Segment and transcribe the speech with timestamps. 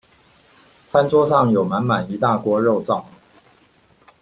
[0.89, 3.05] 餐桌上有滿滿一大鍋肉燥